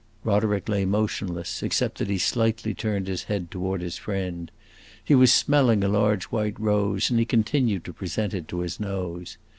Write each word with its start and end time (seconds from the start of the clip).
Roderick 0.23 0.67
lay 0.67 0.83
motionless, 0.83 1.61
except 1.61 1.99
that 1.99 2.09
he 2.09 2.17
slightly 2.17 2.73
turned 2.73 3.05
his 3.07 3.25
head 3.25 3.51
toward 3.51 3.81
his 3.81 3.97
friend. 3.99 4.49
He 5.05 5.13
was 5.13 5.31
smelling 5.31 5.83
a 5.83 5.87
large 5.87 6.23
white 6.23 6.59
rose, 6.59 7.11
and 7.11 7.19
he 7.19 7.25
continued 7.25 7.85
to 7.85 7.93
present 7.93 8.33
it 8.33 8.47
to 8.47 8.61
his 8.61 8.79
nose. 8.79 9.37